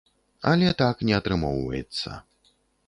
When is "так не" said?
0.81-1.15